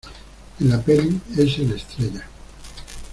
en 0.59 0.67
la 0.69 0.79
peli. 0.81 1.21
es 1.37 1.59
el 1.59 1.73
Estrella. 1.73 2.25